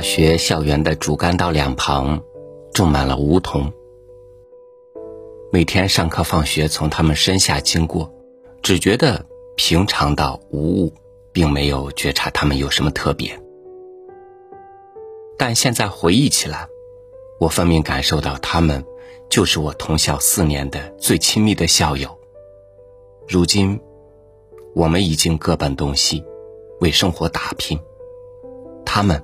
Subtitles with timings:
[0.00, 2.22] 学校园的主干道两旁
[2.72, 3.72] 种满了梧桐。
[5.52, 8.12] 每天上课放学从他们身下经过，
[8.62, 9.26] 只觉得
[9.56, 10.94] 平常到无物，
[11.32, 13.40] 并没有觉察他们有什么特别。
[15.36, 16.68] 但现在回忆起来，
[17.40, 18.84] 我分明感受到他们
[19.28, 22.16] 就是我同校四年的最亲密的校友。
[23.26, 23.80] 如今，
[24.74, 26.24] 我们已经各奔东西，
[26.80, 27.80] 为生活打拼，
[28.84, 29.22] 他们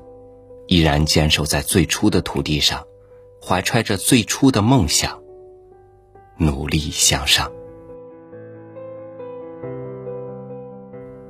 [0.66, 2.86] 依然坚守在最初的土地上，
[3.42, 5.22] 怀揣着最初的梦想。
[6.38, 7.50] 努力向上。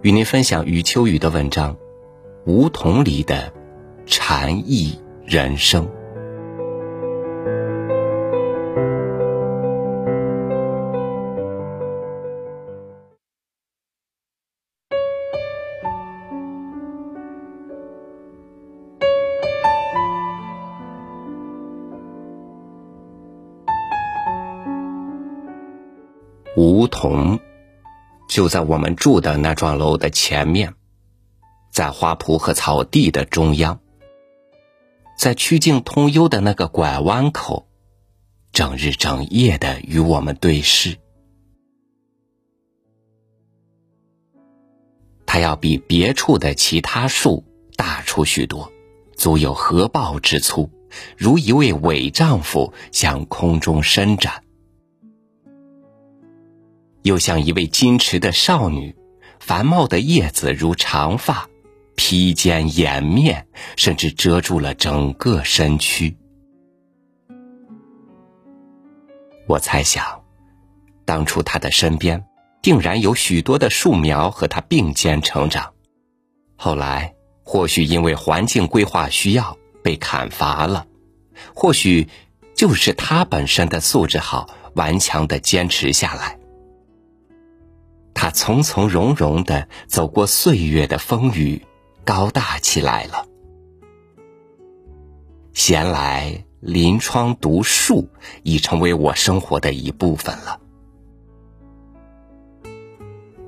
[0.03, 1.75] 与您分享余秋雨的文章
[2.45, 3.53] 《梧桐里的
[4.05, 5.87] 禅意人生》。
[26.57, 27.39] 梧桐
[28.31, 30.73] 就在我们住的那幢楼的前面，
[31.71, 33.81] 在花圃和草地的中央，
[35.19, 37.69] 在曲径通幽的那个拐弯口，
[38.53, 40.97] 整日整夜的与我们对视。
[45.27, 47.45] 它要比别处的其他树
[47.77, 48.73] 大出许多，
[49.15, 50.71] 足有合抱之粗，
[51.19, 54.43] 如一位伪丈夫向空中伸展。
[57.07, 58.97] 又像一位矜持的少女，
[59.39, 61.49] 繁茂的叶子如长发，
[61.95, 66.17] 披肩掩面，甚至遮住了整个身躯。
[69.47, 70.25] 我猜想，
[71.05, 72.25] 当初他的身边
[72.61, 75.75] 定然有许多的树苗和他并肩成长，
[76.57, 80.89] 后来或许因为环境规划需要被砍伐了，
[81.55, 82.09] 或许
[82.57, 86.41] 就是他本身的素质好，顽强的坚持下来。
[88.19, 91.67] 他从从容容的走过岁月的风雨，
[92.03, 93.27] 高大起来了。
[95.53, 98.09] 闲来临窗读树，
[98.43, 100.59] 已成为我生活的一部分了。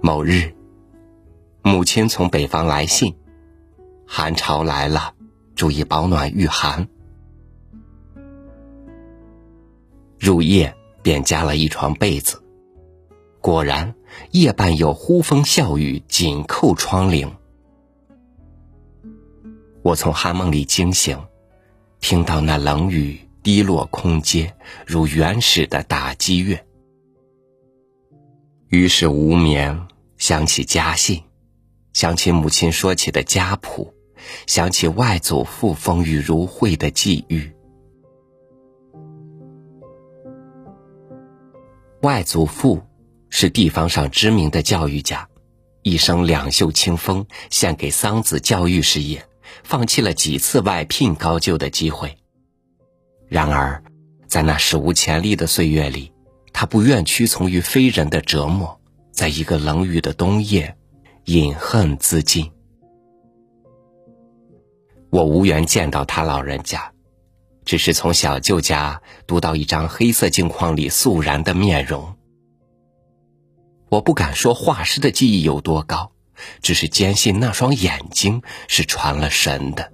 [0.03, 0.55] 某日，
[1.63, 3.17] 母亲从北方来信，
[4.07, 5.15] 寒潮来了，
[5.55, 6.87] 注意保暖御寒。
[10.19, 12.45] 入夜便加了一床被子。
[13.49, 13.95] 果然，
[14.33, 17.31] 夜半有呼风笑雨，紧扣窗棂。
[19.81, 21.19] 我从寒梦里惊醒，
[21.99, 24.55] 听到那冷雨滴落空阶，
[24.87, 26.63] 如原始的打击乐。
[28.69, 29.89] 于是无眠，
[30.19, 31.23] 想起家信，
[31.95, 33.95] 想起母亲说起的家谱，
[34.47, 37.51] 想起外祖父风雨如晦的际遇。
[42.03, 42.83] 外祖父。
[43.41, 45.29] 是地方上知名的教育家，
[45.83, 49.29] 一生两袖清风献给桑梓教育事业，
[49.63, 52.19] 放弃了几次外聘高就的机会。
[53.29, 53.85] 然而，
[54.27, 56.11] 在那史无前例的岁月里，
[56.53, 58.81] 他不愿屈从于非人的折磨，
[59.13, 60.77] 在一个冷雨的冬夜，
[61.27, 62.51] 饮恨自尽。
[65.11, 66.91] 我无缘见到他老人家，
[67.65, 72.18] 只是从小舅家读到一张黑色镜框里肃然的面容。
[73.89, 76.13] 我不敢说画师的技艺有多高，
[76.61, 79.93] 只是坚信那双眼睛是传了神的。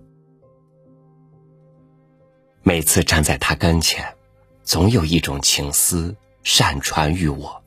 [2.63, 4.15] 每次站在他跟前，
[4.63, 7.63] 总有一种情思善传于我，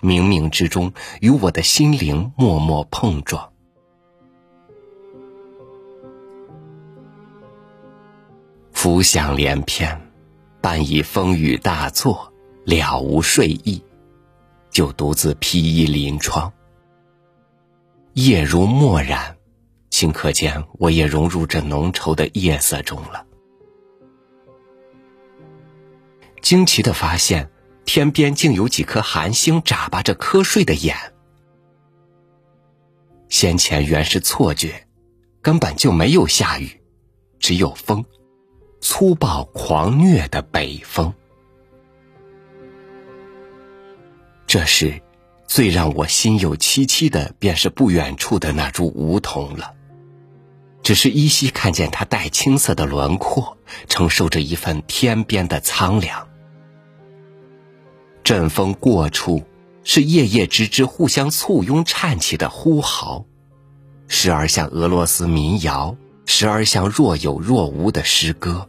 [0.00, 3.52] 冥冥之中与我的心灵默默碰撞。
[8.72, 10.00] 浮想联翩，
[10.60, 12.32] 半以风雨大作，
[12.64, 13.82] 了无睡意。
[14.76, 16.52] 就独自披衣临窗，
[18.12, 19.38] 夜如墨染，
[19.90, 23.24] 顷刻间我也融入这浓稠的夜色中了。
[26.42, 27.50] 惊奇的发现，
[27.86, 30.94] 天边竟有几颗寒星眨巴着瞌睡的眼。
[33.30, 34.86] 先前原是错觉，
[35.40, 36.82] 根本就没有下雨，
[37.38, 38.04] 只有风，
[38.82, 41.14] 粗暴狂虐的北风。
[44.56, 45.02] 这时，
[45.46, 49.74] 最让我心有戚戚的，便是不远处的那株梧桐了。
[50.82, 56.26] 只是依稀看见它带青色的轮廓，承受着一份天边的苍凉。
[58.24, 59.44] 阵风过处，
[59.84, 63.26] 是叶叶枝枝互相簇拥颤起的呼号，
[64.08, 65.94] 时而像俄罗斯民谣，
[66.24, 68.66] 时而像若有若无的诗歌。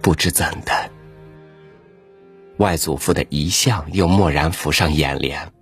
[0.00, 0.85] 不知怎的，
[2.58, 5.52] 外祖父的遗像又蓦然浮上眼帘，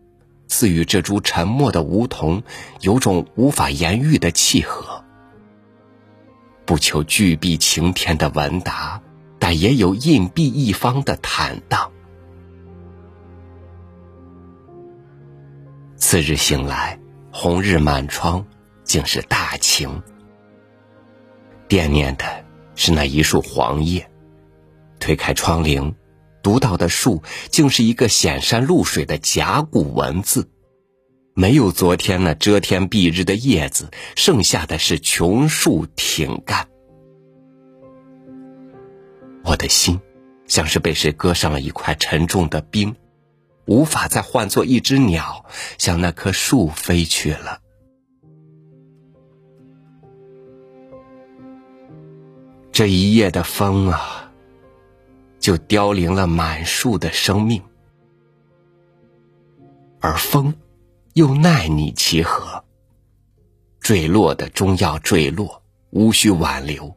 [0.49, 2.43] 似与这株沉默的梧桐
[2.81, 5.05] 有种无法言喻的契合。
[6.65, 9.03] 不求巨璧擎天的文达，
[9.39, 11.91] 但也有隐蔽一方的坦荡。
[15.97, 16.99] 次日醒来，
[17.33, 18.47] 红日满窗，
[18.85, 20.03] 竟是大晴。
[21.67, 22.25] 惦念的
[22.77, 24.09] 是那一束黄叶。
[25.01, 25.93] 推开窗棂，
[26.45, 30.51] 读到的树竟是一个显山露水的甲骨文字，
[31.35, 36.69] 没有昨天那遮天蔽日的叶子，剩下的是琼树挺干。
[39.43, 39.99] 我的心，
[40.47, 42.95] 像是被谁割上了一块沉重的冰。
[43.67, 45.47] 无法再换作一只鸟
[45.79, 47.61] 向那棵树飞去了。
[52.71, 54.24] 这一夜的风啊，
[55.45, 57.63] 就凋零了满树的生命，
[60.01, 60.55] 而风
[61.13, 62.65] 又奈你其何？
[63.79, 66.97] 坠落的终要坠落，无需挽留。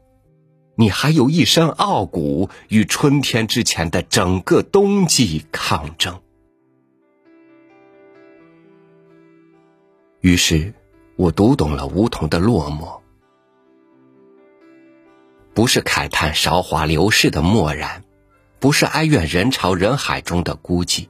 [0.77, 6.17] 你还有一身傲骨，与春天之前的整个冬季抗争。
[10.21, 10.73] 于是，
[11.17, 13.01] 我读懂了梧桐的落寞，
[15.53, 18.05] 不是慨叹韶华流逝的漠然，
[18.59, 21.07] 不是哀怨人潮人海中的孤寂，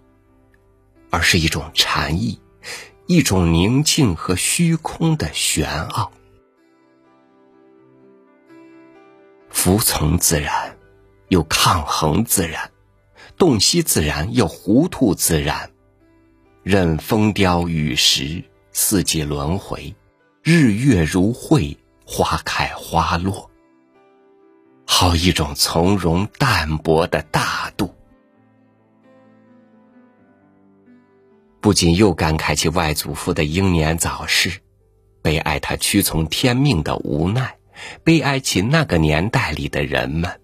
[1.10, 2.40] 而是一种禅意，
[3.06, 6.12] 一种宁静和虚空的玄奥。
[9.50, 10.78] 服从自然，
[11.30, 12.62] 又抗衡自然；
[13.38, 15.70] 洞悉自然，又糊涂自然；
[16.64, 18.44] 任风雕雨蚀。
[18.80, 19.96] 四季轮回，
[20.44, 23.47] 日月如晦，花开花落。
[24.88, 27.94] 好一种从容淡泊的大度。
[31.60, 34.50] 不仅又感慨起外祖父的英年早逝，
[35.22, 37.57] 悲哀他屈从天命的无奈，
[38.04, 40.42] 悲哀起那个年代里的人们。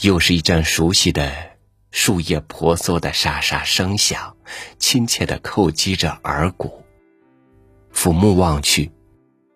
[0.00, 1.30] 又是一阵熟悉的。
[1.92, 4.36] 树叶婆娑的沙沙声响，
[4.80, 6.82] 亲切的叩击着耳骨。
[7.92, 8.90] 俯目望去，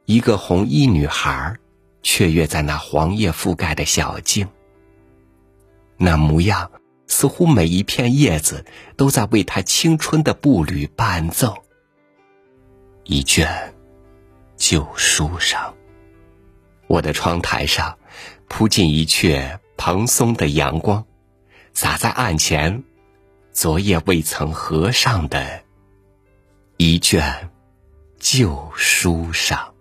[0.09, 1.55] 一个红衣女孩
[2.03, 4.49] 雀跃在那黄叶覆盖的小径。
[5.99, 6.71] 那模样，
[7.07, 8.65] 似乎每一片叶子
[8.97, 11.63] 都在为她青春的步履伴奏。
[13.05, 13.75] 一卷
[14.57, 15.75] 旧书上，
[16.87, 17.99] 我的窗台上
[18.49, 21.05] 铺进一阙蓬松的阳光。
[21.75, 22.83] 洒在案前，
[23.53, 25.63] 昨夜未曾合上的
[26.79, 27.51] 一卷
[28.19, 29.75] 旧书上。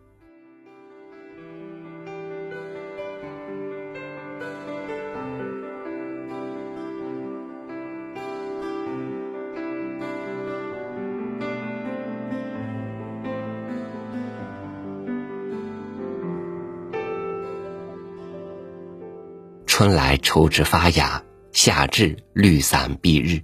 [19.87, 21.23] 春来抽枝发芽。
[21.53, 23.41] 夏至绿伞蔽日，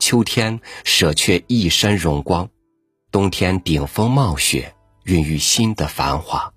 [0.00, 2.50] 秋天舍却一身荣光，
[3.12, 6.52] 冬天顶风冒雪，孕育新的繁华。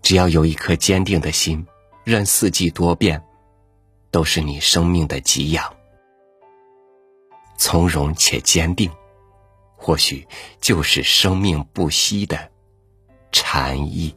[0.00, 1.66] 只要有一颗坚定的心，
[2.04, 3.22] 任四季多变，
[4.10, 5.76] 都是你生命的给养。
[7.58, 8.90] 从容且坚定，
[9.76, 10.26] 或许
[10.58, 12.50] 就是生命不息的
[13.30, 14.16] 禅意。